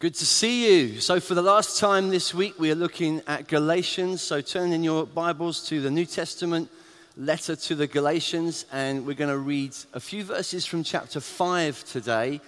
[0.00, 0.98] Good to see you.
[0.98, 4.22] So, for the last time this week, we are looking at Galatians.
[4.22, 6.70] So, turn in your Bibles to the New Testament
[7.18, 11.84] letter to the Galatians, and we're going to read a few verses from chapter 5
[11.84, 12.40] today,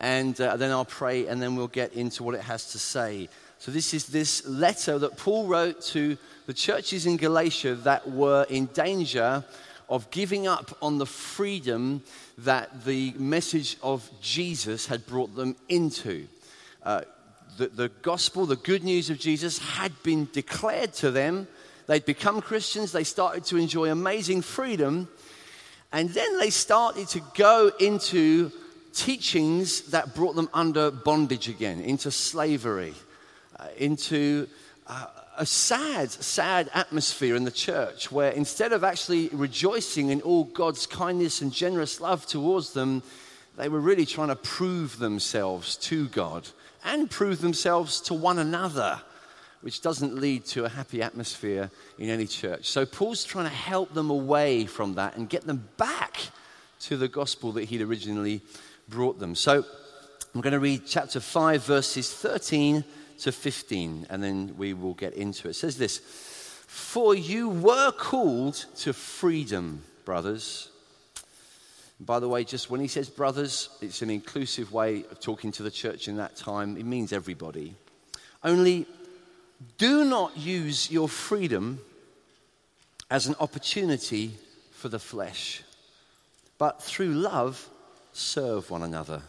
[0.00, 3.28] and uh, then I'll pray, and then we'll get into what it has to say.
[3.60, 8.46] So, this is this letter that Paul wrote to the churches in Galatia that were
[8.50, 9.44] in danger
[9.88, 12.02] of giving up on the freedom
[12.38, 16.26] that the message of Jesus had brought them into.
[17.56, 21.48] The, the gospel, the good news of Jesus, had been declared to them.
[21.86, 25.08] They'd become Christians, they started to enjoy amazing freedom,
[25.90, 28.52] and then they started to go into
[28.92, 32.92] teachings that brought them under bondage again, into slavery,
[33.58, 34.48] uh, into
[34.86, 35.06] uh,
[35.38, 40.86] a sad, sad atmosphere in the church where instead of actually rejoicing in all God's
[40.86, 43.02] kindness and generous love towards them,
[43.56, 46.48] they were really trying to prove themselves to God
[46.84, 49.00] and prove themselves to one another,
[49.60, 52.66] which doesn't lead to a happy atmosphere in any church.
[52.66, 56.20] So Paul's trying to help them away from that and get them back
[56.80, 58.42] to the gospel that he'd originally
[58.88, 59.34] brought them.
[59.34, 59.64] So
[60.34, 62.84] I'm going to read chapter 5, verses 13
[63.20, 65.52] to 15, and then we will get into it.
[65.52, 65.98] It says this
[66.66, 70.70] For you were called to freedom, brothers.
[71.98, 75.62] By the way, just when he says brothers, it's an inclusive way of talking to
[75.62, 76.76] the church in that time.
[76.76, 77.74] It means everybody.
[78.44, 78.86] Only
[79.78, 81.80] do not use your freedom
[83.10, 84.32] as an opportunity
[84.72, 85.62] for the flesh,
[86.58, 87.68] but through love,
[88.12, 89.22] serve one another.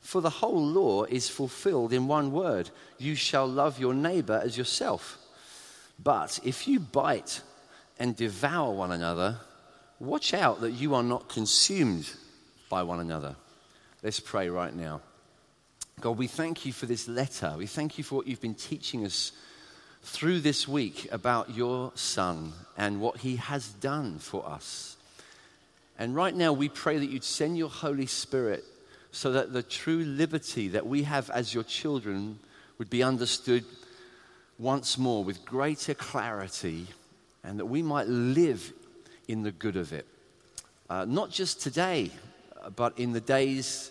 [0.00, 4.56] For the whole law is fulfilled in one word you shall love your neighbor as
[4.56, 5.18] yourself.
[6.02, 7.42] But if you bite
[7.98, 9.38] and devour one another,
[10.00, 12.08] Watch out that you are not consumed
[12.70, 13.34] by one another.
[14.02, 15.00] Let's pray right now.
[16.00, 17.54] God, we thank you for this letter.
[17.58, 19.32] We thank you for what you've been teaching us
[20.04, 24.96] through this week about your Son and what he has done for us.
[25.98, 28.64] And right now, we pray that you'd send your Holy Spirit
[29.10, 32.38] so that the true liberty that we have as your children
[32.78, 33.64] would be understood
[34.58, 36.86] once more with greater clarity
[37.42, 38.72] and that we might live
[39.28, 40.06] in the good of it.
[40.90, 42.10] Uh, not just today,
[42.74, 43.90] but in the days,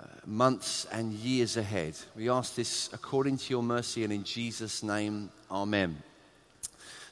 [0.00, 1.96] uh, months, and years ahead.
[2.16, 6.02] We ask this according to your mercy and in Jesus' name, Amen.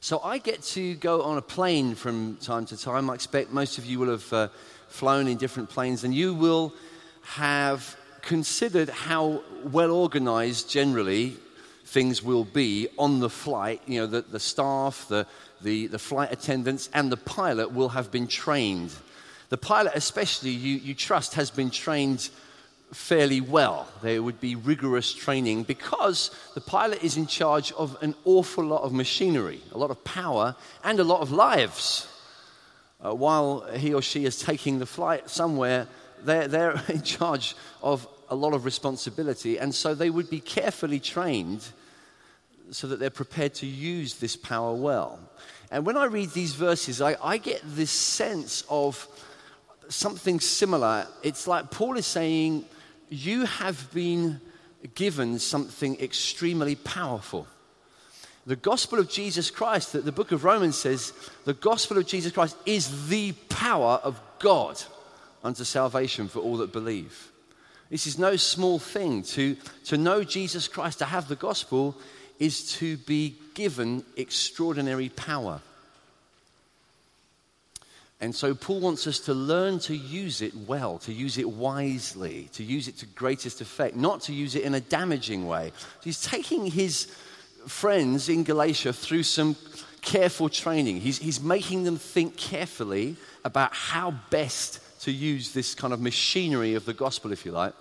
[0.00, 3.08] So I get to go on a plane from time to time.
[3.08, 4.48] I expect most of you will have uh,
[4.88, 6.74] flown in different planes, and you will
[7.22, 11.36] have considered how well organized generally
[11.86, 13.80] things will be on the flight.
[13.86, 15.26] You know, the, the staff, the,
[15.64, 18.92] the, the flight attendants, and the pilot will have been trained.
[19.48, 22.28] The pilot, especially, you, you trust, has been trained
[22.92, 23.88] fairly well.
[24.02, 28.82] There would be rigorous training because the pilot is in charge of an awful lot
[28.82, 30.54] of machinery, a lot of power,
[30.84, 32.06] and a lot of lives.
[33.04, 35.88] Uh, while he or she is taking the flight somewhere,
[36.22, 41.00] they're, they're in charge of a lot of responsibility, and so they would be carefully
[41.00, 41.66] trained
[42.70, 45.18] so that they're prepared to use this power well.
[45.70, 49.06] And when I read these verses, I, I get this sense of
[49.88, 51.06] something similar.
[51.22, 52.64] It's like Paul is saying,
[53.08, 54.40] You have been
[54.94, 57.46] given something extremely powerful.
[58.46, 61.14] The gospel of Jesus Christ, that the book of Romans says,
[61.46, 64.82] the gospel of Jesus Christ is the power of God
[65.42, 67.32] unto salvation for all that believe.
[67.88, 69.22] This is no small thing.
[69.22, 71.96] To, to know Jesus Christ, to have the gospel,
[72.38, 75.60] is to be given extraordinary power.
[78.20, 82.48] And so Paul wants us to learn to use it well, to use it wisely,
[82.54, 85.72] to use it to greatest effect, not to use it in a damaging way.
[86.02, 87.06] He's taking his
[87.66, 89.56] friends in Galatia through some
[90.00, 91.00] careful training.
[91.00, 96.74] He's, he's making them think carefully about how best to use this kind of machinery
[96.74, 97.74] of the gospel, if you like,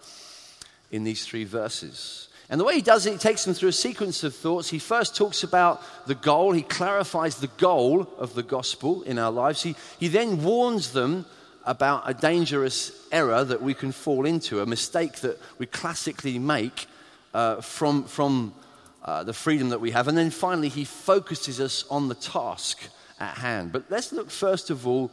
[0.91, 2.27] in these three verses.
[2.53, 4.69] And the way he does it, he takes them through a sequence of thoughts.
[4.69, 9.31] He first talks about the goal, he clarifies the goal of the gospel in our
[9.31, 9.63] lives.
[9.63, 11.25] He, he then warns them
[11.65, 16.85] about a dangerous error that we can fall into, a mistake that we classically make
[17.33, 18.53] uh, from, from
[19.03, 20.07] uh, the freedom that we have.
[20.07, 22.83] And then finally, he focuses us on the task
[23.19, 23.71] at hand.
[23.71, 25.11] But let's look first of all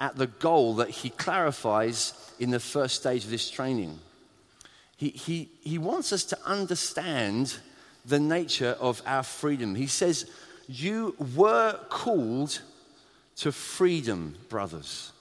[0.00, 4.00] at the goal that he clarifies in the first stage of this training
[5.04, 7.58] he, he, he wants us to understand
[8.06, 9.74] the nature of our freedom.
[9.74, 10.30] He says,
[10.66, 12.60] You were called
[13.36, 15.12] to freedom, brothers.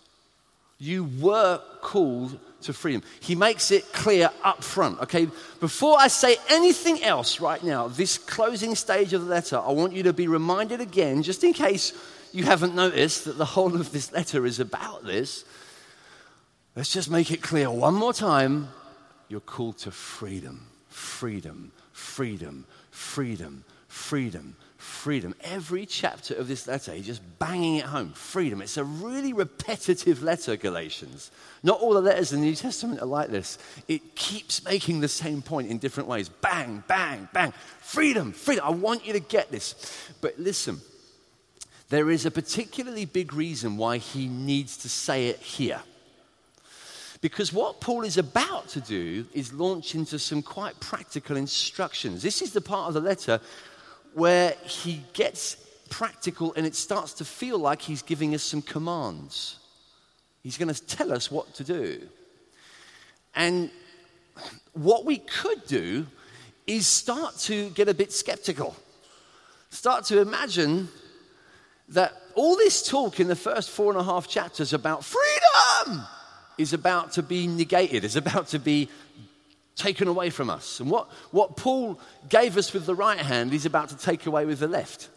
[0.80, 3.04] You were called to freedom.
[3.20, 5.28] He makes it clear up front, okay?
[5.60, 9.94] Before I say anything else right now, this closing stage of the letter, I want
[9.94, 11.94] you to be reminded again, just in case
[12.32, 15.46] you haven't noticed that the whole of this letter is about this.
[16.76, 18.70] Let's just make it clear one more time.
[19.34, 25.34] You're called to freedom, freedom, freedom, freedom, freedom, freedom.
[25.42, 28.14] Every chapter of this letter, he's just banging it home.
[28.14, 28.62] Freedom.
[28.62, 31.32] It's a really repetitive letter, Galatians.
[31.64, 33.58] Not all the letters in the New Testament are like this.
[33.88, 36.30] It keeps making the same point in different ways.
[36.30, 37.54] Bang, bang, bang.
[37.80, 38.64] Freedom, freedom.
[38.68, 40.14] I want you to get this.
[40.22, 40.80] But listen,
[41.90, 45.82] there is a particularly big reason why he needs to say it here.
[47.24, 52.22] Because what Paul is about to do is launch into some quite practical instructions.
[52.22, 53.40] This is the part of the letter
[54.14, 55.56] where he gets
[55.90, 59.58] practical and it starts to feel like he's giving us some commands.
[60.42, 62.02] He's going to tell us what to do.
[63.36, 63.72] And
[64.74, 66.06] what we could do
[66.68, 68.76] is start to get a bit skeptical.
[69.70, 70.90] Start to imagine
[71.88, 76.06] that all this talk in the first four and a half chapters about freedom
[76.58, 78.90] is about to be negated, is about to be
[79.76, 80.80] taken away from us.
[80.80, 84.46] And what, what Paul gave us with the right hand, he's about to take away
[84.46, 85.10] with the left.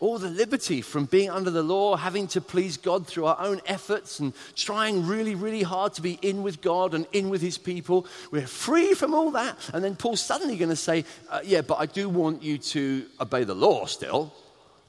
[0.00, 3.60] All the liberty from being under the law, having to please God through our own
[3.64, 7.56] efforts, and trying really, really hard to be in with God and in with his
[7.56, 8.06] people.
[8.30, 9.56] We're free from all that.
[9.72, 13.06] And then Paul's suddenly going to say, uh, Yeah, but I do want you to
[13.20, 14.34] obey the law still.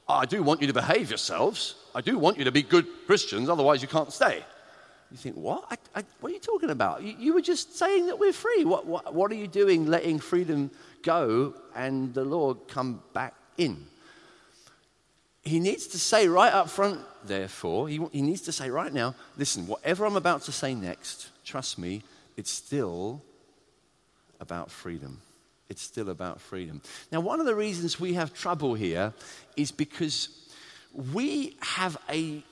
[0.08, 1.76] I do want you to behave yourselves.
[1.94, 4.44] I do want you to be good Christians, otherwise, you can't stay.
[5.10, 5.64] You think, what?
[5.70, 7.02] I, I, what are you talking about?
[7.02, 8.64] You, you, were just saying that we're free.
[8.64, 10.70] What, what, what are you doing letting freedom
[11.02, 13.86] go and the Lord come back in?
[15.42, 19.14] He needs to say right up front, therefore, he, he needs to say right now,
[19.36, 22.02] listen, whatever I'm about to say next, trust me,
[22.36, 23.22] it's still
[24.40, 25.20] about freedom.
[25.68, 26.82] It's still about freedom.
[27.12, 29.14] Now, one of the reasons we have trouble here
[29.56, 30.28] is because
[31.12, 32.42] we have a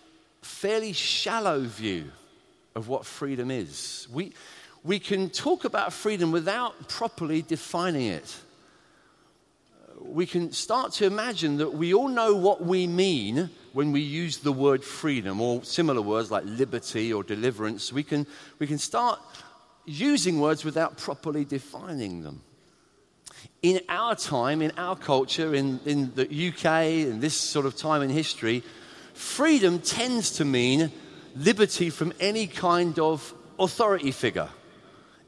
[0.43, 2.13] fairly shallow view
[2.75, 4.09] of what freedom is.
[4.13, 4.33] We,
[4.83, 8.37] we can talk about freedom without properly defining it.
[10.01, 14.39] We can start to imagine that we all know what we mean when we use
[14.39, 17.93] the word freedom or similar words like liberty or deliverance.
[17.93, 18.27] We can,
[18.59, 19.21] we can start
[19.87, 22.43] using words without properly defining them.
[23.63, 28.03] In our time, in our culture, in, in the UK, in this sort of time
[28.03, 28.63] in history,
[29.15, 30.93] freedom tends to mean
[31.35, 34.49] liberty from any kind of authority figure.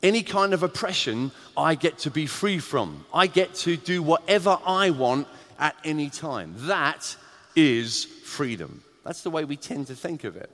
[0.03, 3.05] Any kind of oppression, I get to be free from.
[3.13, 5.27] I get to do whatever I want
[5.59, 6.55] at any time.
[6.59, 7.17] That
[7.55, 8.83] is freedom.
[9.05, 10.51] That's the way we tend to think of it.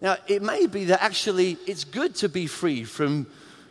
[0.00, 3.26] Now, it may be that actually it's good to be free from,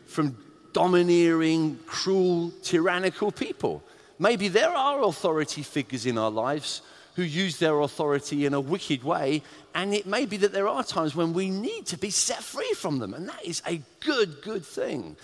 [0.05, 0.37] from
[0.73, 3.83] domineering, cruel, tyrannical people.
[4.19, 6.81] Maybe there are authority figures in our lives
[7.15, 9.41] who use their authority in a wicked way.
[9.73, 12.73] And it may be that there are times when we need to be set free
[12.75, 13.13] from them.
[13.13, 15.15] And that is a good, good thing.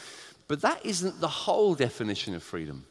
[0.48, 2.86] But that isn't the whole definition of freedom.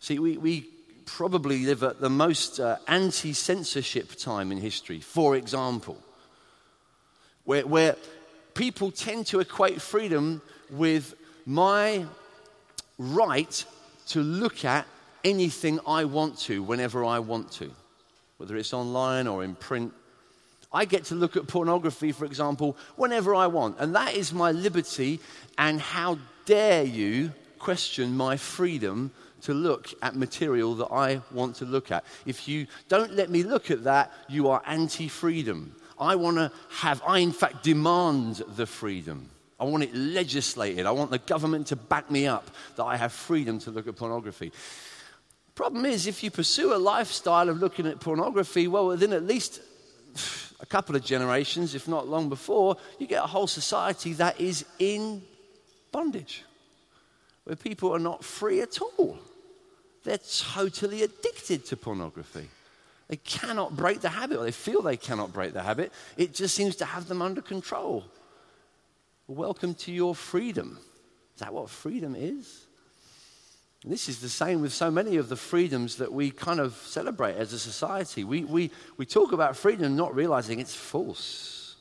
[0.00, 0.66] See, we, we
[1.04, 5.98] probably live at the most uh, anti censorship time in history, for example,
[7.44, 7.96] where, where
[8.54, 10.40] people tend to equate freedom
[10.70, 11.14] with
[11.46, 12.04] my
[12.98, 13.64] right
[14.08, 14.86] to look at
[15.28, 17.70] anything I want to whenever I want to,
[18.38, 19.92] whether it's online or in print.
[20.72, 23.76] I get to look at pornography, for example, whenever I want.
[23.78, 25.20] And that is my liberty.
[25.56, 29.10] And how dare you question my freedom
[29.42, 32.04] to look at material that I want to look at?
[32.26, 35.74] If you don't let me look at that, you are anti freedom.
[35.98, 39.30] I want to have, I in fact demand the freedom.
[39.60, 40.86] I want it legislated.
[40.86, 43.96] I want the government to back me up that I have freedom to look at
[43.96, 44.52] pornography.
[45.58, 49.60] Problem is, if you pursue a lifestyle of looking at pornography, well, within at least
[50.60, 54.64] a couple of generations, if not long before, you get a whole society that is
[54.78, 55.20] in
[55.90, 56.44] bondage,
[57.42, 59.18] where people are not free at all.
[60.04, 60.20] They're
[60.52, 62.48] totally addicted to pornography.
[63.08, 65.92] They cannot break the habit, or they feel they cannot break the habit.
[66.16, 68.04] It just seems to have them under control.
[69.26, 70.78] Welcome to your freedom.
[71.34, 72.67] Is that what freedom is?
[73.84, 77.36] This is the same with so many of the freedoms that we kind of celebrate
[77.36, 78.24] as a society.
[78.24, 81.76] We, we, we talk about freedom not realizing it's false.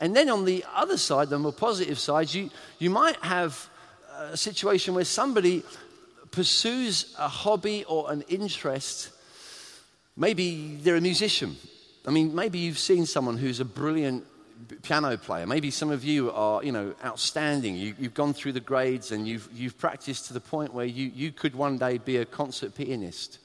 [0.00, 3.70] And then on the other side, the more positive side, you, you might have
[4.18, 5.62] a situation where somebody
[6.32, 9.10] pursues a hobby or an interest.
[10.16, 11.56] Maybe they're a musician.
[12.06, 14.24] I mean, maybe you've seen someone who's a brilliant
[14.82, 15.46] piano player.
[15.46, 17.76] Maybe some of you are, you know, outstanding.
[17.76, 21.10] You, have gone through the grades and you've, you've practiced to the point where you,
[21.14, 23.38] you could one day be a concert pianist.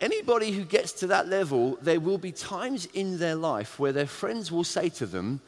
[0.00, 4.06] Anybody who gets to that level, there will be times in their life where their
[4.06, 5.40] friends will say to them,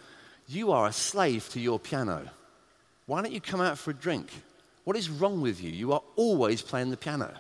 [0.46, 2.28] You are a slave to your piano.
[3.06, 4.28] Why don't you come out for a drink?
[4.84, 5.70] What is wrong with you?
[5.70, 7.32] You are always playing the piano.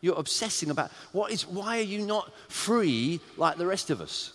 [0.00, 4.32] You're obsessing about what is, why are you not free like the rest of us?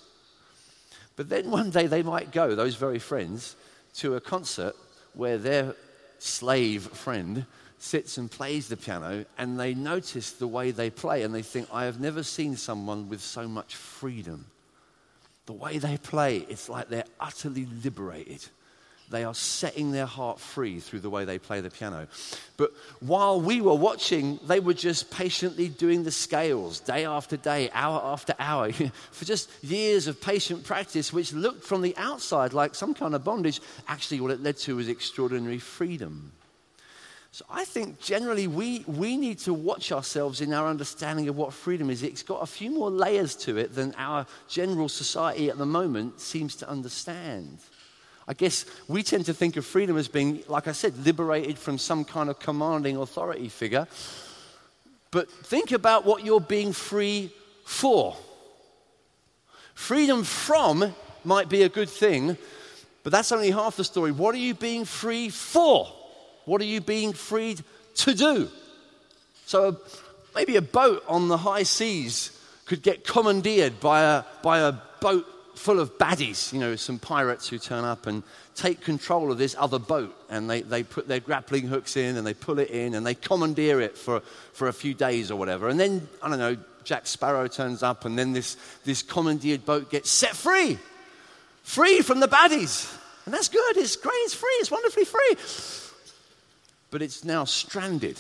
[1.15, 3.55] But then one day they might go, those very friends,
[3.96, 4.75] to a concert
[5.13, 5.75] where their
[6.20, 7.46] slave friend
[7.77, 11.67] sits and plays the piano and they notice the way they play and they think,
[11.72, 14.46] I have never seen someone with so much freedom.
[15.46, 18.48] The way they play, it's like they're utterly liberated.
[19.10, 22.07] They are setting their heart free through the way they play the piano.
[22.57, 27.69] But while we were watching, they were just patiently doing the scales day after day,
[27.74, 28.72] hour after hour,
[29.12, 33.24] for just years of patient practice, which looked from the outside like some kind of
[33.24, 33.62] bondage.
[33.88, 36.31] Actually, what it led to was extraordinary freedom.
[37.33, 41.51] So I think generally we, we need to watch ourselves in our understanding of what
[41.51, 42.03] freedom is.
[42.03, 46.19] It's got a few more layers to it than our general society at the moment
[46.19, 47.57] seems to understand.
[48.27, 51.77] I guess we tend to think of freedom as being, like I said, liberated from
[51.77, 53.87] some kind of commanding authority figure.
[55.11, 57.31] But think about what you're being free
[57.65, 58.15] for.
[59.75, 62.37] Freedom from might be a good thing,
[63.03, 64.11] but that's only half the story.
[64.11, 65.87] What are you being free for?
[66.45, 67.61] What are you being freed
[67.95, 68.49] to do?
[69.45, 69.71] So uh,
[70.35, 75.27] maybe a boat on the high seas could get commandeered by a, by a boat
[75.55, 78.24] full of baddies, you know, some pirates who turn up and
[78.55, 80.15] take control of this other boat.
[80.29, 83.15] And they, they put their grappling hooks in and they pull it in and they
[83.15, 84.22] commandeer it for,
[84.53, 85.69] for a few days or whatever.
[85.69, 89.89] And then, I don't know, Jack Sparrow turns up and then this, this commandeered boat
[89.89, 90.77] gets set free.
[91.63, 92.93] Free from the baddies.
[93.25, 93.77] And that's good.
[93.77, 94.13] It's great.
[94.15, 94.50] It's free.
[94.60, 95.36] It's wonderfully free
[96.93, 98.19] but it's now stranded.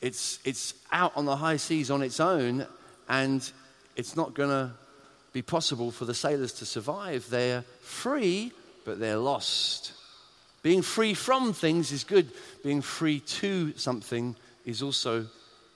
[0.00, 2.66] It's, it's out on the high seas on its own,
[3.08, 3.48] and
[3.94, 4.72] it's not going to
[5.38, 7.30] be possible for the sailors to survive.
[7.30, 8.50] They're free,
[8.84, 9.92] but they're lost.
[10.64, 12.32] Being free from things is good,
[12.64, 15.26] being free to something is also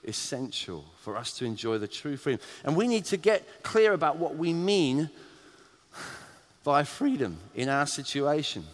[0.03, 2.41] essential for us to enjoy the true freedom.
[2.65, 5.09] And we need to get clear about what we mean
[6.65, 8.65] by freedom in our situation.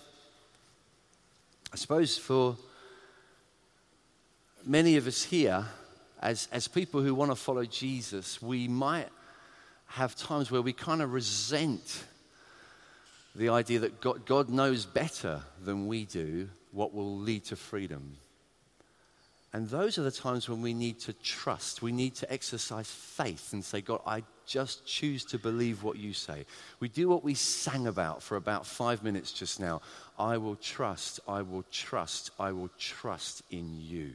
[1.72, 2.58] I suppose for
[4.66, 5.66] many of us here,
[6.20, 9.10] as, as people who want to follow Jesus, we might
[9.90, 12.06] have times where we kind of resent
[13.36, 18.18] the idea that God, God knows better than we do what will lead to freedom.
[19.52, 21.82] And those are the times when we need to trust.
[21.82, 26.14] We need to exercise faith and say, God, I just choose to believe what you
[26.14, 26.46] say.
[26.80, 29.82] We do what we sang about for about five minutes just now.
[30.20, 34.14] I will trust, I will trust, I will trust in you.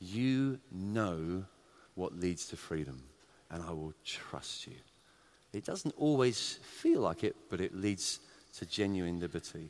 [0.00, 1.44] You know
[1.94, 3.02] what leads to freedom,
[3.52, 4.74] and I will trust you.
[5.52, 8.20] It doesn't always feel like it, but it leads
[8.58, 9.68] to genuine liberty.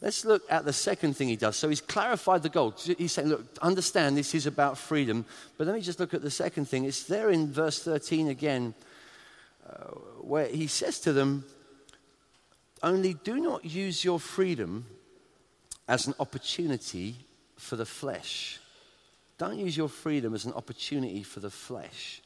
[0.00, 1.56] Let's look at the second thing he does.
[1.56, 2.74] So he's clarified the goal.
[2.96, 5.26] He's saying, look, understand this is about freedom.
[5.58, 6.84] But let me just look at the second thing.
[6.84, 8.74] It's there in verse 13 again,
[9.68, 9.90] uh,
[10.22, 11.44] where he says to them,
[12.82, 14.86] only do not use your freedom
[15.86, 17.16] as an opportunity
[17.56, 18.58] for the flesh.
[19.36, 22.22] Don't use your freedom as an opportunity for the flesh.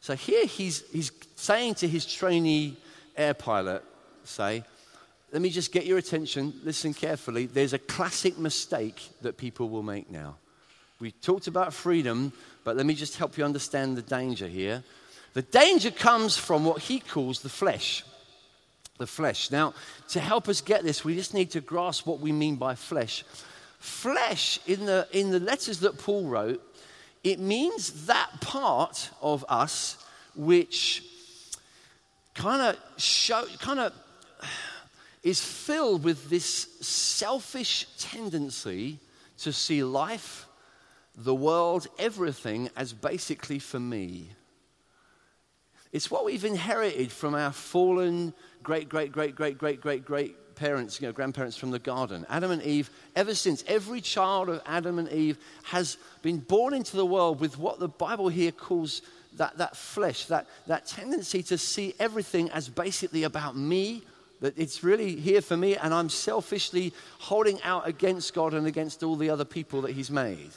[0.00, 2.76] So here he's, he's saying to his trainee
[3.16, 3.82] air pilot,
[4.24, 4.62] say,
[5.32, 6.54] let me just get your attention.
[6.64, 7.46] Listen carefully.
[7.46, 10.36] There's a classic mistake that people will make now.
[11.00, 12.32] We talked about freedom,
[12.64, 14.82] but let me just help you understand the danger here.
[15.34, 18.04] The danger comes from what he calls the flesh.
[18.96, 19.50] The flesh.
[19.50, 19.74] Now,
[20.08, 23.24] to help us get this, we just need to grasp what we mean by flesh.
[23.78, 26.62] Flesh, in the, in the letters that Paul wrote,
[27.26, 29.98] it means that part of us
[30.36, 31.02] which
[32.34, 33.92] kind of show, kind of
[35.24, 36.46] is filled with this
[36.80, 39.00] selfish tendency
[39.38, 40.46] to see life,
[41.16, 44.30] the world, everything as basically for me.
[45.90, 51.00] It's what we've inherited from our fallen great, great, great, great, great, great, great parents,
[51.00, 52.26] you know, grandparents from the garden.
[52.28, 56.96] Adam and Eve, ever since, every child of Adam and Eve has been born into
[56.96, 59.02] the world with what the Bible here calls
[59.36, 64.02] that, that flesh, that, that tendency to see everything as basically about me
[64.40, 69.02] that it's really here for me, and I'm selfishly holding out against God and against
[69.02, 70.50] all the other people that He's made.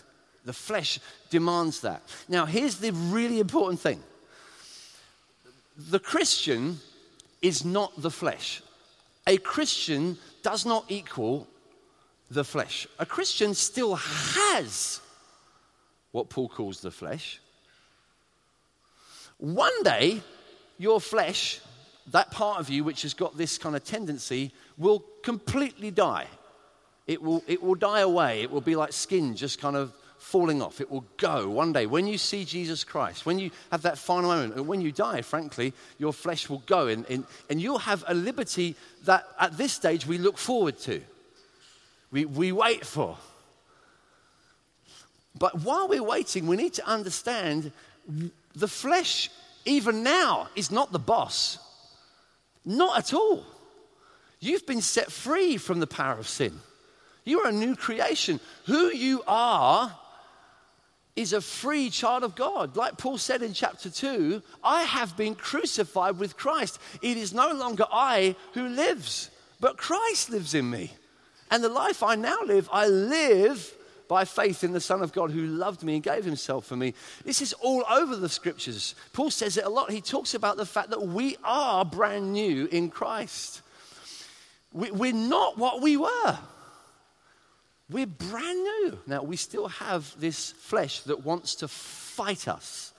[0.46, 2.02] The flesh demands that.
[2.28, 4.02] Now, here's the really important thing
[5.78, 6.80] the Christian
[7.42, 8.62] is not the flesh.
[9.30, 11.48] A Christian does not equal
[12.32, 12.88] the flesh.
[12.98, 15.02] A Christian still has
[16.12, 17.40] what Paul calls the flesh.
[19.38, 20.24] One day,
[20.80, 21.62] your flesh,
[22.08, 26.26] that part of you which has got this kind of tendency, will completely die.
[27.06, 28.42] It will, it will die away.
[28.42, 30.80] It will be like skin just kind of falling off.
[30.80, 31.86] It will go one day.
[31.86, 35.22] When you see Jesus Christ, when you have that final moment, and when you die,
[35.22, 36.88] frankly, your flesh will go.
[36.88, 41.02] And, and, and you'll have a liberty that at this stage we look forward to,
[42.12, 43.18] we, we wait for.
[45.38, 47.72] But while we're waiting, we need to understand
[48.56, 49.30] the flesh,
[49.66, 51.60] even now, is not the boss.
[52.66, 53.46] Not at all.
[54.42, 56.60] You've been set free from the power of sin.
[57.26, 58.40] You are a new creation.
[58.66, 59.96] Who you are
[61.20, 62.78] is a free child of God.
[62.78, 66.80] Like Paul said in chapter 2, I have been crucified with Christ.
[67.02, 70.94] It is no longer I who lives, but Christ lives in me.
[71.52, 73.74] And the life I now live, I live
[74.08, 76.94] by faith in the Son of God who loved me and gave himself for me.
[77.26, 78.96] This is all over the scriptures.
[79.12, 79.92] Paul says it a lot.
[79.92, 83.62] He talks about the fact that we are brand new in Christ.
[84.72, 86.40] We're not what we were.
[87.90, 89.00] We're brand new.
[89.08, 92.94] Now, we still have this flesh that wants to fight us.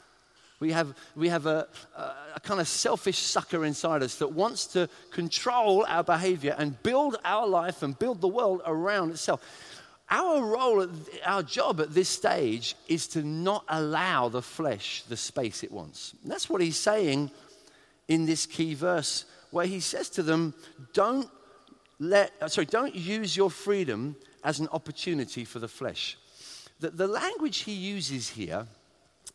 [0.59, 4.91] We have, we have a, a, kind of selfish sucker inside us that wants to
[5.11, 9.43] control our behavior and build our life and build the world around itself.
[10.11, 10.87] Our role,
[11.25, 16.15] our job at this stage is to not allow the flesh the space it wants.
[16.25, 17.31] That's what he's saying
[18.09, 20.53] in this key verse, where he says to them,
[20.93, 21.31] Don't
[22.01, 26.17] let, sorry, don't use your freedom as an opportunity for the flesh.
[26.81, 28.67] The, the language he uses here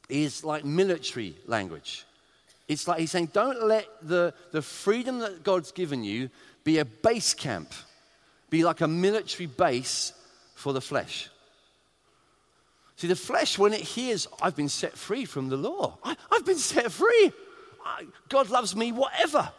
[0.09, 2.05] is like military language.
[2.67, 6.29] It's like he's saying, don't let the, the freedom that God's given you
[6.63, 7.71] be a base camp,
[8.49, 10.13] be like a military base
[10.55, 11.29] for the flesh.
[12.97, 16.45] See, the flesh, when it hears, I've been set free from the law, I, have
[16.45, 17.31] been set free.
[17.85, 19.51] I, God loves me, whatever.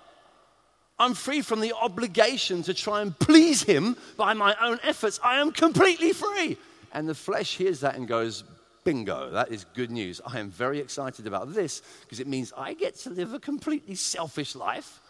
[0.98, 5.20] I'm free from the obligation to try and please Him by my own efforts.
[5.22, 6.56] I am completely free.
[6.92, 8.44] And the flesh hears that and goes,
[8.82, 10.20] Bingo, that is good news.
[10.24, 13.96] I am very excited about this because it means I get to live a completely
[13.96, 15.00] selfish life.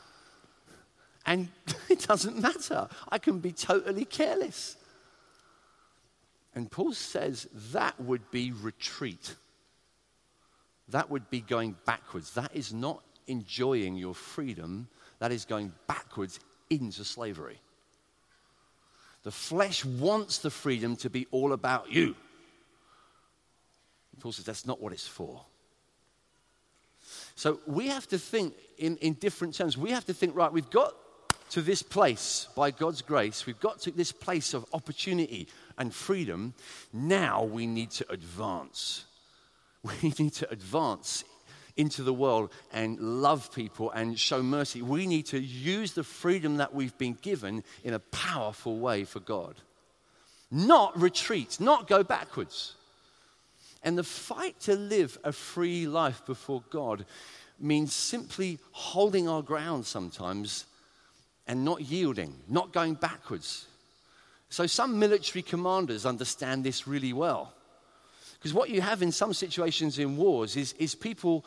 [1.25, 1.49] And
[1.88, 2.88] it doesn't matter.
[3.09, 4.77] I can be totally careless.
[6.55, 9.35] And Paul says that would be retreat.
[10.88, 12.33] That would be going backwards.
[12.33, 17.61] That is not enjoying your freedom that is going backwards into slavery.
[19.22, 22.14] The flesh wants the freedom to be all about you.
[24.20, 25.44] Paul says that's not what it's for.
[27.35, 29.76] So we have to think in, in different terms.
[29.76, 30.94] We have to think, right, we've got
[31.50, 35.46] to this place by God's grace, we've got to this place of opportunity
[35.79, 36.55] and freedom.
[36.92, 39.05] Now we need to advance.
[40.02, 41.22] We need to advance
[41.77, 44.83] into the world and love people and show mercy.
[44.83, 49.21] We need to use the freedom that we've been given in a powerful way for
[49.21, 49.57] God.
[50.51, 52.75] Not retreat, not go backwards.
[53.83, 57.05] And the fight to live a free life before God
[57.59, 60.67] means simply holding our ground sometimes
[61.47, 63.67] and not yielding, not going backwards.
[64.49, 67.53] So, some military commanders understand this really well.
[68.38, 71.44] Because what you have in some situations in wars is, is people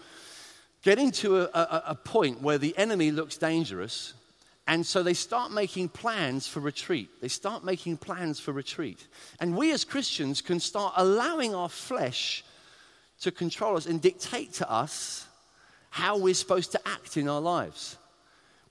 [0.84, 4.14] getting to a, a, a point where the enemy looks dangerous,
[4.68, 7.10] and so they start making plans for retreat.
[7.22, 9.08] They start making plans for retreat.
[9.40, 12.44] And we as Christians can start allowing our flesh
[13.22, 15.26] to control us and dictate to us
[15.90, 17.98] how we're supposed to act in our lives.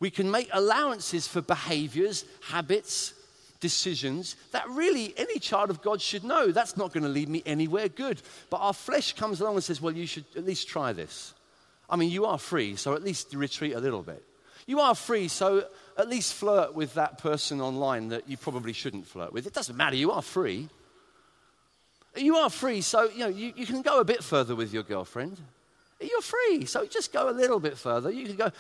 [0.01, 3.13] We can make allowances for behaviors, habits,
[3.61, 7.43] decisions that really any child of God should know that's not going to lead me
[7.45, 8.23] anywhere good.
[8.51, 11.35] But our flesh comes along and says, Well, you should at least try this.
[11.91, 14.23] I mean, you are free, so at least retreat a little bit.
[14.67, 15.65] You are free, so
[15.97, 19.47] at least flirt with that person online that you probably shouldn't flirt with.
[19.47, 20.69] It doesn't matter, you are free.
[22.17, 24.83] You are free, so you know you, you can go a bit further with your
[24.83, 25.39] girlfriend.
[26.01, 28.11] You're free, so just go a little bit further.
[28.11, 28.53] You can go.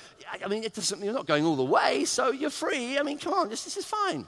[0.45, 1.03] I mean, it doesn't.
[1.03, 2.99] You're not going all the way, so you're free.
[2.99, 4.27] I mean, come on, this, this is fine.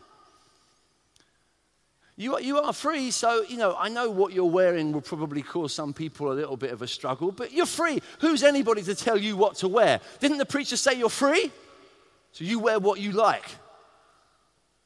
[2.20, 5.40] You are, you are free, so, you know, I know what you're wearing will probably
[5.40, 8.02] cause some people a little bit of a struggle, but you're free.
[8.18, 10.00] Who's anybody to tell you what to wear?
[10.18, 11.50] Didn't the preacher say you're free?
[12.32, 13.46] So you wear what you like.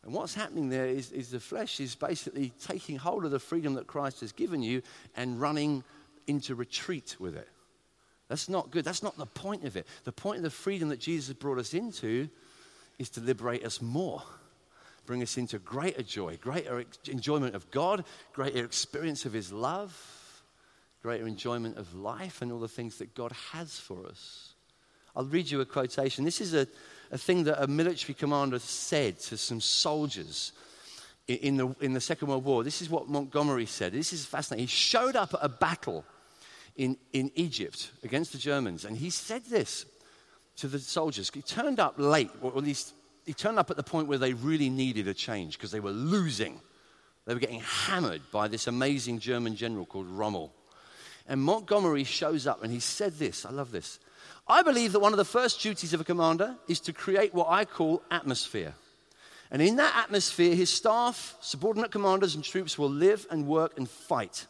[0.05, 3.75] And what's happening there is, is the flesh is basically taking hold of the freedom
[3.75, 4.81] that Christ has given you
[5.17, 5.83] and running
[6.29, 7.49] into retreat with it.
[8.29, 8.85] That's not good.
[8.85, 9.89] That's not the point of it.
[10.05, 12.29] The point of the freedom that Jesus brought us into
[13.01, 14.23] is to liberate us more,
[15.07, 20.43] bring us into greater joy, greater enjoyment of God, greater experience of His love,
[21.03, 24.55] greater enjoyment of life, and all the things that God has for us.
[25.17, 26.25] I'll read you a quotation.
[26.25, 26.67] This is a,
[27.11, 30.53] a thing that a military commander said to some soldiers
[31.29, 32.65] in the, in the Second World War.
[32.65, 33.93] This is what Montgomery said.
[33.93, 34.65] This is fascinating.
[34.65, 36.05] He showed up at a battle
[36.77, 39.87] in, in Egypt against the Germans, and he said this
[40.57, 41.31] to the soldiers.
[41.33, 44.35] He turned up late, or at least he turned up at the point where they
[44.35, 46.61] really needed a change because they were losing.
[47.27, 50.53] They were getting hammered by this amazing German general called Rommel.
[51.27, 53.99] And Montgomery shows up and he said this I love this.
[54.47, 57.49] I believe that one of the first duties of a commander is to create what
[57.49, 58.75] I call atmosphere.
[59.51, 63.89] And in that atmosphere, his staff, subordinate commanders, and troops will live and work and
[63.89, 64.47] fight.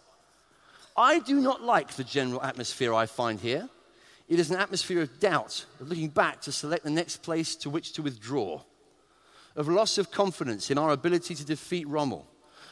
[0.97, 3.69] I do not like the general atmosphere I find here.
[4.29, 7.71] It is an atmosphere of doubt, of looking back to select the next place to
[7.71, 8.61] which to withdraw,
[9.55, 12.27] of loss of confidence in our ability to defeat Rommel,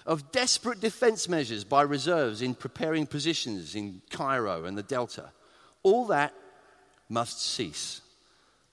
[0.06, 5.30] of desperate defense measures by reserves in preparing positions in Cairo and the Delta.
[5.82, 6.32] All that
[7.08, 8.00] must cease.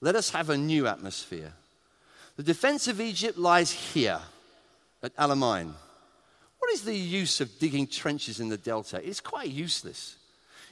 [0.02, 1.54] Let us have a new atmosphere.
[2.38, 4.22] The defense of Egypt lies here
[5.04, 5.74] at Alamein.
[6.60, 9.06] What is the use of digging trenches in the delta?
[9.06, 10.16] It's quite useless.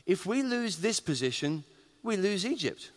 [0.05, 1.63] If we lose this position,
[2.07, 2.91] we lose Egypt.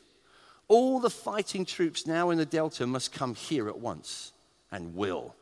[0.69, 4.33] All the fighting troops now in the delta must come here at once
[4.71, 5.35] and will.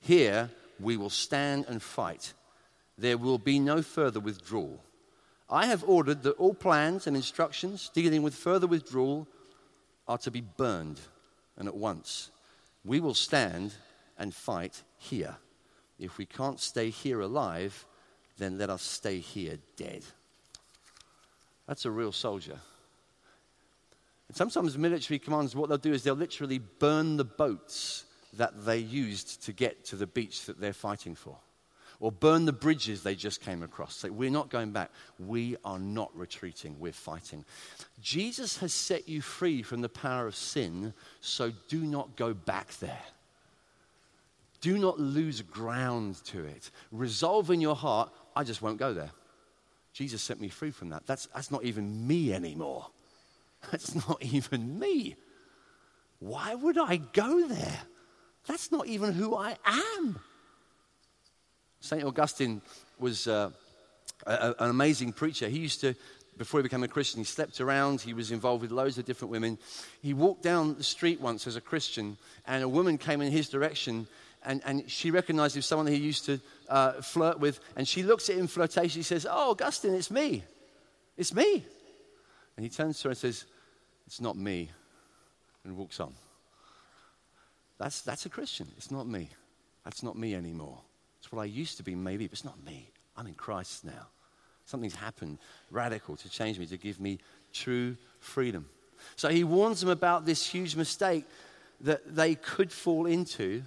[0.00, 2.34] Here we will stand and fight.
[2.98, 4.84] There will be no further withdrawal.
[5.48, 9.26] I have ordered that all plans and instructions dealing with further withdrawal
[10.06, 11.00] are to be burned
[11.56, 12.30] and at once.
[12.84, 13.72] We will stand
[14.18, 15.36] and fight here.
[15.98, 17.86] If we can't stay here alive,
[18.38, 20.02] then let us stay here dead.
[21.66, 22.58] That's a real soldier.
[24.30, 28.78] And sometimes military commanders, what they'll do is they'll literally burn the boats that they
[28.78, 31.36] used to get to the beach that they're fighting for.
[31.98, 33.96] Or burn the bridges they just came across.
[33.96, 34.92] Say, we're not going back.
[35.18, 36.76] We are not retreating.
[36.78, 37.44] We're fighting.
[38.00, 42.68] Jesus has set you free from the power of sin, so do not go back
[42.78, 43.02] there.
[44.60, 46.70] Do not lose ground to it.
[46.92, 49.10] Resolve in your heart, I just won't go there.
[49.92, 51.04] Jesus set me free from that.
[51.04, 52.86] That's, that's not even me anymore.
[53.70, 55.16] That's not even me.
[56.18, 57.80] Why would I go there?
[58.46, 60.18] That's not even who I am.
[61.80, 62.04] St.
[62.04, 62.60] Augustine
[62.98, 63.50] was uh,
[64.26, 65.48] a, an amazing preacher.
[65.48, 65.94] He used to,
[66.36, 68.00] before he became a Christian, he slept around.
[68.02, 69.58] He was involved with loads of different women.
[70.02, 73.48] He walked down the street once as a Christian, and a woman came in his
[73.48, 74.06] direction
[74.42, 77.60] and, and she recognized him someone he used to uh, flirt with.
[77.76, 79.00] And she looks at him flirtation.
[79.00, 80.44] She says, Oh, Augustine, it's me.
[81.16, 81.64] It's me.
[82.60, 83.46] And he turns to her and says,
[84.06, 84.68] It's not me.
[85.64, 86.12] And walks on.
[87.78, 88.68] That's, that's a Christian.
[88.76, 89.30] It's not me.
[89.82, 90.78] That's not me anymore.
[91.20, 92.90] It's what I used to be, maybe, but it's not me.
[93.16, 94.08] I'm in Christ now.
[94.66, 95.38] Something's happened
[95.70, 97.20] radical to change me, to give me
[97.54, 98.68] true freedom.
[99.16, 101.24] So he warns them about this huge mistake
[101.80, 103.62] that they could fall into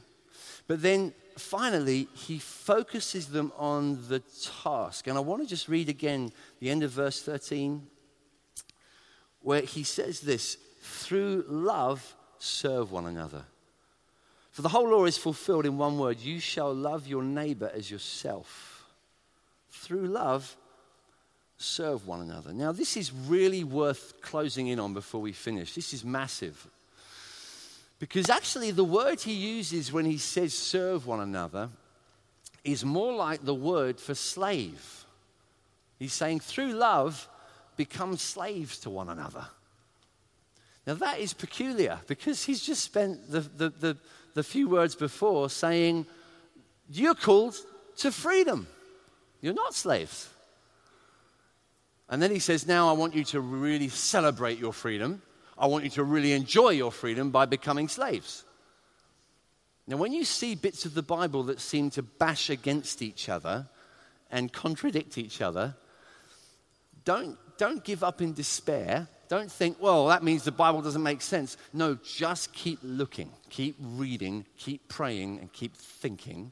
[0.67, 4.19] but then finally, he focuses them on the
[4.63, 5.07] task.
[5.07, 7.85] And I want to just read again the end of verse 13,
[9.43, 13.43] where he says this through love, serve one another.
[14.51, 17.89] For the whole law is fulfilled in one word you shall love your neighbor as
[17.89, 18.85] yourself.
[19.71, 20.55] Through love,
[21.57, 22.53] serve one another.
[22.53, 25.73] Now, this is really worth closing in on before we finish.
[25.73, 26.67] This is massive.
[27.99, 31.69] Because actually, the word he uses when he says serve one another
[32.63, 35.05] is more like the word for slave.
[35.99, 37.27] He's saying, through love,
[37.77, 39.45] become slaves to one another.
[40.85, 43.97] Now, that is peculiar because he's just spent the, the, the,
[44.33, 46.05] the few words before saying,
[46.89, 47.55] You're called
[47.97, 48.67] to freedom.
[49.41, 50.29] You're not slaves.
[52.09, 55.21] And then he says, Now I want you to really celebrate your freedom
[55.57, 58.43] I want you to really enjoy your freedom by becoming slaves.
[59.85, 63.67] Now, when you see bits of the Bible that seem to bash against each other
[64.31, 65.75] and contradict each other,
[67.05, 69.07] don't, don't give up in despair.
[69.29, 71.57] Don't think, well, that means the Bible doesn't make sense.
[71.73, 76.51] No, just keep looking, keep reading, keep praying, and keep thinking.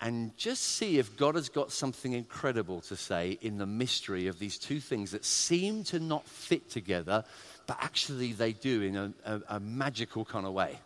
[0.00, 4.38] And just see if God has got something incredible to say in the mystery of
[4.38, 7.24] these two things that seem to not fit together,
[7.66, 10.78] but actually they do in a, a, a magical kind of way.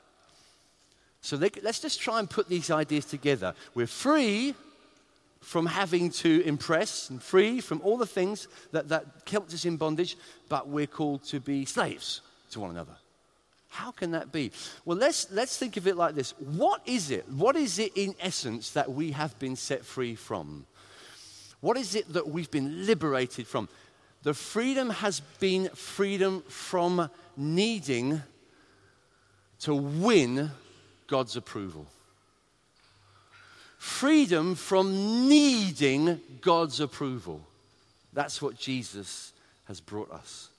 [1.23, 3.55] So they, let's just try and put these ideas together.
[3.75, 4.55] We're free,
[5.47, 9.77] from having to impress and free from all the things that, that kept us in
[9.77, 10.17] bondage,
[10.49, 12.97] but we're called to be slaves to one another.
[13.69, 14.51] How can that be?
[14.85, 16.33] Well, let's, let's think of it like this.
[16.41, 17.29] What is it?
[17.29, 20.67] What is it in essence that we have been set free from?
[21.61, 23.69] What is it that we've been liberated from?
[24.25, 28.21] The freedom has been freedom from needing
[29.61, 30.51] to win
[31.07, 31.87] God's approval.
[33.87, 37.41] Freedom from needing God's approval.
[38.13, 39.33] That's what Jesus
[39.69, 40.51] has brought us.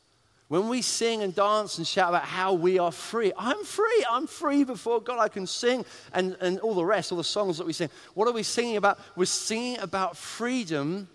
[0.47, 4.27] When we sing and dance and shout about how we are free, I'm free, I'm
[4.27, 5.19] free before God.
[5.19, 7.89] I can sing and, and all the rest, all the songs that we sing.
[8.15, 8.97] What are we singing about?
[9.15, 11.09] We're singing about freedom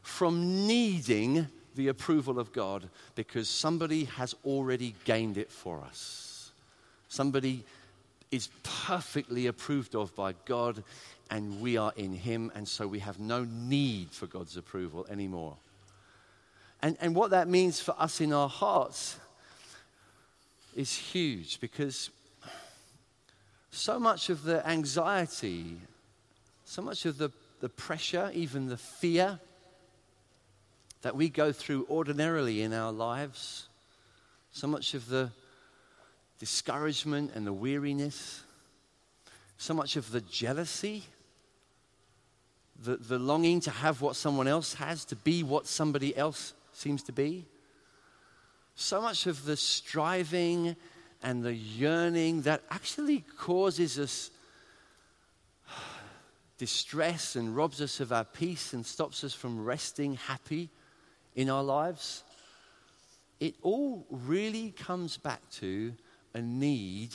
[0.00, 6.50] from needing the approval of God because somebody has already gained it for us.
[7.08, 7.62] Somebody
[8.30, 10.82] is perfectly approved of by God,
[11.30, 15.56] and we are in Him, and so we have no need for God's approval anymore.
[16.80, 19.18] And, and what that means for us in our hearts
[20.74, 22.10] is huge because
[23.70, 25.76] so much of the anxiety,
[26.64, 29.38] so much of the, the pressure, even the fear
[31.02, 33.68] that we go through ordinarily in our lives,
[34.52, 35.30] so much of the
[36.38, 38.42] discouragement and the weariness,
[39.58, 41.04] so much of the jealousy
[42.78, 47.02] the, the longing to have what someone else has, to be what somebody else seems
[47.04, 47.46] to be.
[48.74, 50.76] So much of the striving
[51.22, 54.30] and the yearning that actually causes us
[56.58, 60.70] distress and robs us of our peace and stops us from resting happy
[61.34, 62.22] in our lives.
[63.40, 65.92] It all really comes back to
[66.34, 67.10] a need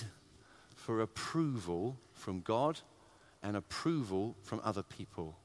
[0.76, 2.80] for approval from God
[3.42, 5.38] and approval from other people.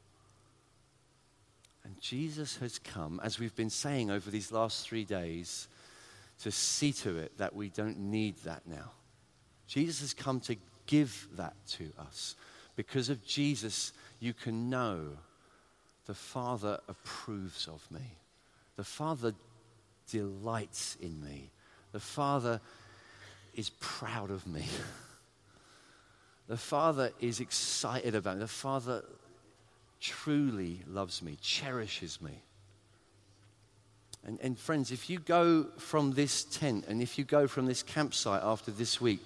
[1.89, 5.69] And Jesus has come, as we've been saying over these last three days,
[6.43, 8.91] to see to it that we don't need that now.
[9.67, 12.37] Jesus has come to give that to us.
[12.77, 15.17] Because of Jesus, you can know
[16.05, 18.19] the Father approves of me.
[18.77, 19.33] The Father
[20.11, 21.51] delights in me.
[21.93, 22.61] The Father
[23.55, 24.65] is proud of me.
[26.49, 28.41] The Father is excited about me.
[28.41, 29.05] The Father
[30.01, 32.43] truly loves me, cherishes me.
[34.25, 37.83] And, and friends, if you go from this tent and if you go from this
[37.83, 39.21] campsite after this week,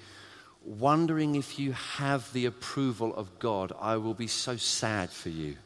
[0.65, 5.57] wondering if you have the approval of God, I will be so sad for you.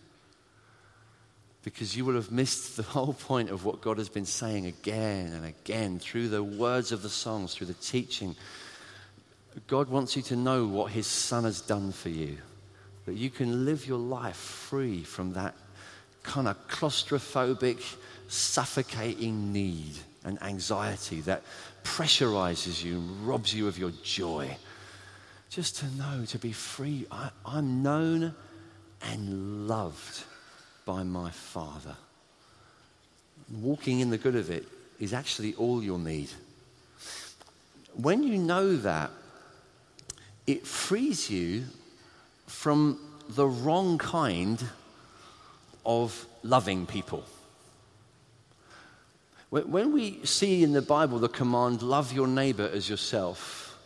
[1.63, 5.33] Because you will have missed the whole point of what God has been saying again
[5.33, 8.37] and again through the words of the songs, through the teaching.
[9.67, 12.39] God wants you to know what His Son has done for you
[13.07, 15.55] that you can live your life free from that
[16.23, 17.81] kind of claustrophobic,
[18.29, 21.43] suffocating need and anxiety that
[21.85, 24.57] pressurizes you and robs you of your joy.
[25.49, 28.35] Just to know, to be free, I, I'm known
[29.03, 30.25] and loved
[30.85, 31.95] by my Father.
[33.61, 34.67] Walking in the good of it
[34.99, 36.31] is actually all you'll need.
[37.95, 39.11] When you know that,
[40.47, 41.65] it frees you
[42.47, 44.65] from the wrong kind
[45.85, 47.25] of loving people.
[49.51, 53.79] When we see in the Bible the command, love your neighbor as yourself,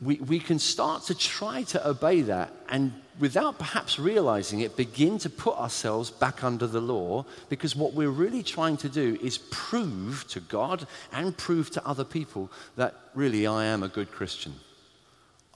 [0.00, 5.18] we, we can start to try to obey that and without perhaps realizing it, begin
[5.18, 9.38] to put ourselves back under the law because what we're really trying to do is
[9.50, 14.54] prove to God and prove to other people that really I am a good Christian.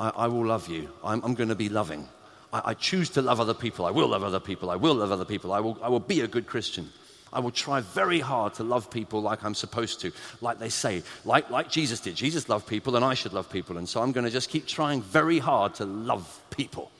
[0.00, 0.88] I, I will love you.
[1.04, 2.08] I'm, I'm going to be loving.
[2.52, 3.84] I, I, choose to love other people.
[3.84, 4.70] I will love other people.
[4.70, 5.52] I will love other people.
[5.52, 6.88] I will, I will be a good Christian.
[7.32, 10.10] I will try very hard to love people like I'm supposed to,
[10.40, 12.16] like they say, like, like Jesus did.
[12.16, 13.76] Jesus loved people, and I should love people.
[13.78, 16.90] And so I'm going to just keep trying very hard to love people.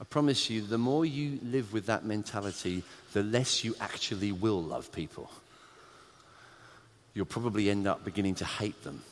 [0.00, 2.82] I promise you, the more you live with that mentality,
[3.12, 5.30] the less you actually will love people.
[7.12, 9.02] You'll probably end up beginning to hate them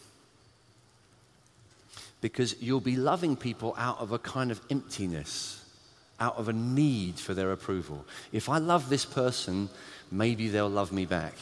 [2.20, 5.64] because you'll be loving people out of a kind of emptiness,
[6.18, 8.04] out of a need for their approval.
[8.32, 9.68] If I love this person,
[10.10, 11.34] maybe they'll love me back.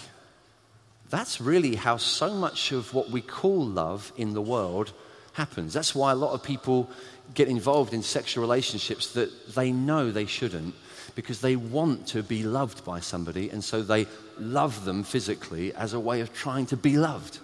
[1.08, 4.92] That's really how so much of what we call love in the world
[5.34, 5.72] happens.
[5.72, 6.90] That's why a lot of people
[7.34, 10.74] get involved in sexual relationships that they know they shouldn't
[11.14, 14.06] because they want to be loved by somebody and so they
[14.38, 17.38] love them physically as a way of trying to be loved.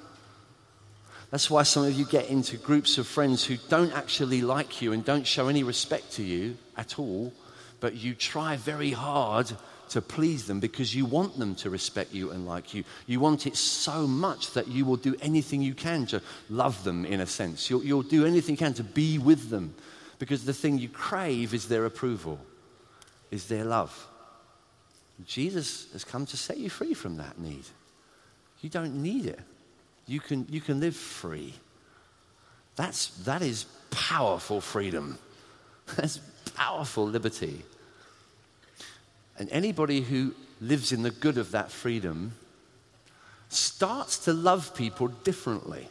[1.32, 4.92] That's why some of you get into groups of friends who don't actually like you
[4.92, 7.32] and don't show any respect to you at all
[7.82, 9.50] but you try very hard
[9.88, 12.84] to please them because you want them to respect you and like you.
[13.08, 17.04] You want it so much that you will do anything you can to love them,
[17.04, 17.68] in a sense.
[17.68, 19.74] You'll, you'll do anything you can to be with them
[20.20, 22.38] because the thing you crave is their approval,
[23.32, 23.92] is their love.
[25.26, 27.64] Jesus has come to set you free from that need.
[28.60, 29.40] You don't need it.
[30.12, 31.54] You can, you can live free.
[32.76, 35.16] That's, that is powerful freedom.
[35.96, 36.18] That's
[36.54, 37.62] powerful liberty.
[39.38, 42.34] And anybody who lives in the good of that freedom
[43.48, 45.88] starts to love people differently,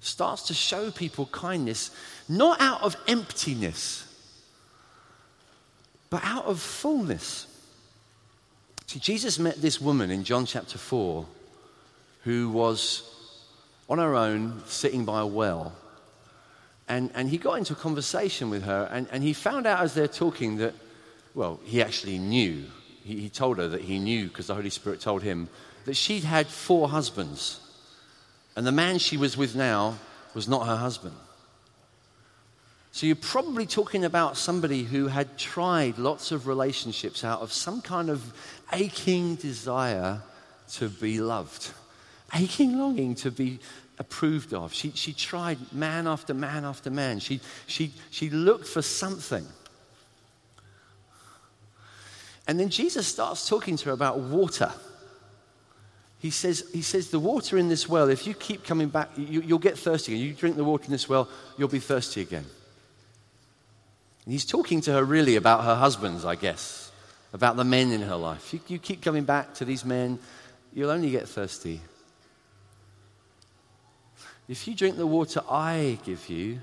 [0.00, 1.90] starts to show people kindness,
[2.28, 4.04] not out of emptiness,
[6.10, 7.46] but out of fullness.
[8.86, 11.26] See, Jesus met this woman in John chapter 4
[12.24, 13.02] who was
[13.88, 15.72] on her own sitting by a well.
[16.88, 19.94] And, and he got into a conversation with her, and, and he found out as
[19.94, 20.74] they're talking that,
[21.34, 22.64] well, he actually knew.
[23.04, 25.48] He, he told her that he knew because the Holy Spirit told him
[25.84, 27.60] that she'd had four husbands.
[28.56, 29.98] And the man she was with now
[30.34, 31.14] was not her husband.
[32.92, 37.80] So you're probably talking about somebody who had tried lots of relationships out of some
[37.80, 38.32] kind of
[38.72, 40.20] aching desire
[40.72, 41.70] to be loved,
[42.34, 43.58] aching longing to be
[43.98, 44.72] approved of.
[44.72, 47.18] She, she tried man after man after man.
[47.18, 49.46] She, she, she looked for something.
[52.46, 54.72] And then Jesus starts talking to her about water.
[56.18, 59.42] He says, he says, The water in this well, if you keep coming back, you,
[59.42, 60.24] will get thirsty again.
[60.24, 62.46] You drink the water in this well, you'll be thirsty again.
[64.24, 66.90] And he's talking to her really about her husbands, I guess,
[67.32, 68.52] about the men in her life.
[68.52, 70.18] You, you keep coming back to these men,
[70.72, 71.80] you'll only get thirsty.
[74.48, 76.60] If you drink the water I give you,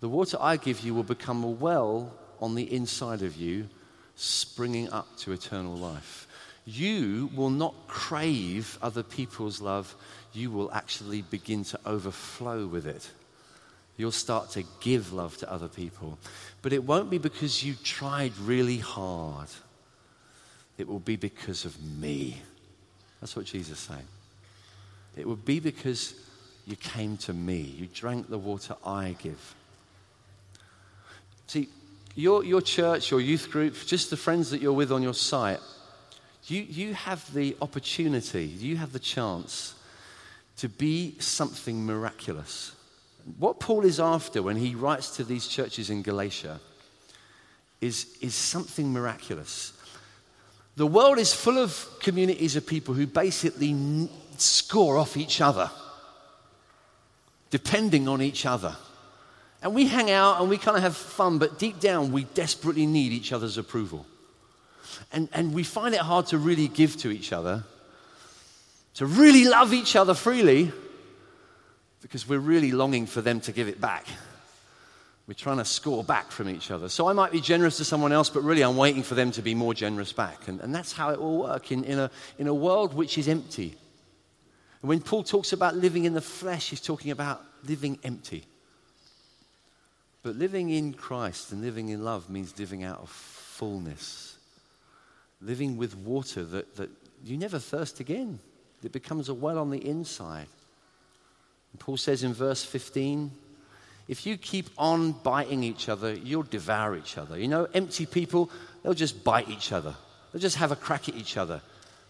[0.00, 3.68] the water I give you will become a well on the inside of you,
[4.16, 6.26] springing up to eternal life.
[6.64, 9.94] You will not crave other people's love,
[10.32, 13.10] you will actually begin to overflow with it.
[13.98, 16.18] You'll start to give love to other people.
[16.62, 19.48] But it won't be because you tried really hard,
[20.78, 22.40] it will be because of me.
[23.20, 24.06] That's what Jesus is saying.
[25.16, 26.14] It will be because
[26.68, 27.56] you came to me.
[27.56, 29.54] You drank the water I give.
[31.46, 31.70] See,
[32.14, 35.60] your, your church, your youth group, just the friends that you're with on your site,
[36.46, 39.74] you, you have the opportunity, you have the chance
[40.58, 42.72] to be something miraculous.
[43.38, 46.60] What Paul is after when he writes to these churches in Galatia
[47.80, 49.72] is, is something miraculous.
[50.76, 55.70] The world is full of communities of people who basically score off each other
[57.50, 58.76] depending on each other.
[59.62, 62.86] And we hang out and we kind of have fun, but deep down, we desperately
[62.86, 64.06] need each other's approval.
[65.12, 67.64] And, and we find it hard to really give to each other,
[68.94, 70.72] to really love each other freely,
[72.00, 74.06] because we're really longing for them to give it back.
[75.26, 76.88] We're trying to score back from each other.
[76.88, 79.42] So I might be generous to someone else, but really I'm waiting for them to
[79.42, 80.48] be more generous back.
[80.48, 83.28] And, and that's how it will work in, in, a, in a world which is
[83.28, 83.76] empty.
[84.82, 88.44] And when Paul talks about living in the flesh, he's talking about living empty.
[90.22, 94.36] But living in Christ and living in love means living out of fullness.
[95.40, 96.90] Living with water that, that
[97.24, 98.38] you never thirst again.
[98.82, 100.46] It becomes a well on the inside.
[101.72, 103.30] And Paul says in verse 15,
[104.06, 107.38] if you keep on biting each other, you'll devour each other.
[107.38, 108.50] You know, empty people,
[108.82, 109.94] they'll just bite each other.
[110.32, 111.60] They'll just have a crack at each other.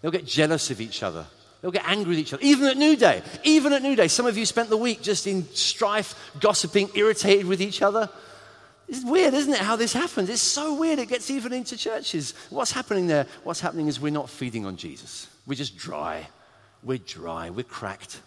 [0.00, 1.26] They'll get jealous of each other.
[1.60, 2.42] They'll get angry with each other.
[2.42, 3.22] Even at New Day.
[3.42, 4.08] Even at New Day.
[4.08, 8.08] Some of you spent the week just in strife, gossiping, irritated with each other.
[8.88, 10.30] It's weird, isn't it, how this happens?
[10.30, 10.98] It's so weird.
[10.98, 12.32] It gets even into churches.
[12.48, 13.26] What's happening there?
[13.44, 15.28] What's happening is we're not feeding on Jesus.
[15.46, 16.26] We're just dry.
[16.82, 17.50] We're dry.
[17.50, 18.20] We're cracked.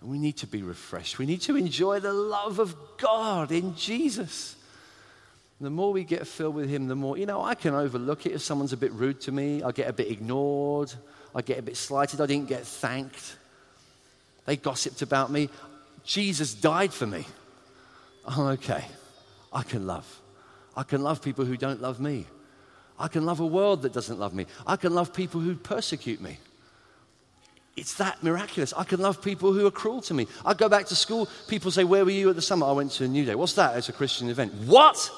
[0.00, 1.18] And we need to be refreshed.
[1.18, 4.56] We need to enjoy the love of God in Jesus.
[5.58, 8.32] The more we get filled with Him, the more, you know, I can overlook it
[8.32, 9.62] if someone's a bit rude to me.
[9.62, 10.92] I get a bit ignored.
[11.36, 12.22] I get a bit slighted.
[12.22, 13.36] I didn't get thanked.
[14.46, 15.50] They gossiped about me.
[16.02, 17.26] Jesus died for me.
[18.26, 18.86] I'm okay.
[19.52, 20.20] I can love.
[20.74, 22.26] I can love people who don't love me.
[22.98, 24.46] I can love a world that doesn't love me.
[24.66, 26.38] I can love people who persecute me.
[27.76, 28.72] It's that miraculous.
[28.72, 30.26] I can love people who are cruel to me.
[30.42, 32.66] I go back to school, people say, Where were you at the summer?
[32.66, 33.34] I went to a New Day.
[33.34, 33.76] What's that?
[33.76, 34.54] It's a Christian event.
[34.64, 35.10] What?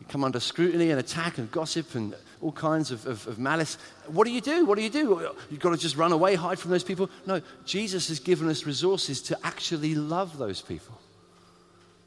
[0.00, 3.78] You come under scrutiny and attack and gossip and all kinds of, of, of, malice.
[4.06, 4.66] What do you do?
[4.66, 5.30] What do you do?
[5.50, 7.08] You've got to just run away, hide from those people?
[7.26, 10.98] No, Jesus has given us resources to actually love those people.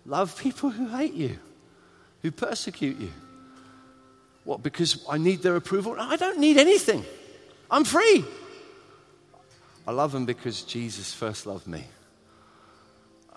[0.05, 1.37] Love people who hate you,
[2.21, 3.11] who persecute you.
[4.43, 5.95] What, because I need their approval?
[5.99, 7.03] I don't need anything.
[7.69, 8.23] I'm free.
[9.87, 11.83] I love them because Jesus first loved me.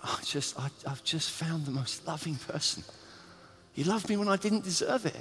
[0.03, 2.83] I just, I, I've just found the most loving person.
[3.73, 5.15] He loved me when I didn't deserve it.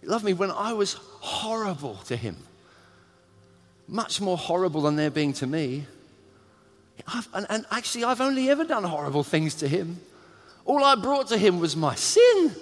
[0.00, 2.36] He loved me when I was horrible to him.
[3.88, 5.86] Much more horrible than they're being to me.
[7.32, 10.00] And, and, actually, I've only ever done horrible things to him.
[10.64, 12.54] All I brought to him was my sin.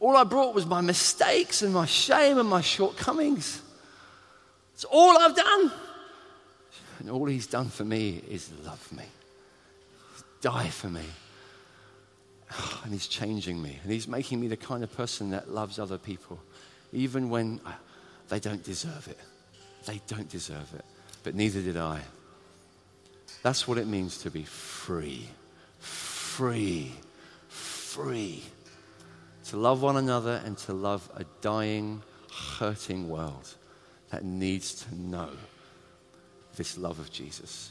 [0.00, 3.62] All I brought was my mistakes and my shame and my shortcomings.
[4.74, 5.72] It's all I've done.
[7.00, 9.04] And all he's done for me is love me,
[10.40, 11.04] die for me.
[12.84, 13.78] And he's changing me.
[13.82, 16.38] And he's making me the kind of person that loves other people,
[16.92, 17.60] even when
[18.28, 19.18] they don't deserve it.
[19.86, 20.84] They don't deserve it.
[21.22, 22.00] But neither did I.
[23.42, 25.28] That's what it means to be free.
[25.78, 26.92] Free.
[27.48, 28.42] Free.
[29.46, 32.02] To love one another and to love a dying,
[32.58, 33.54] hurting world
[34.10, 35.30] that needs to know
[36.56, 37.70] this love of Jesus.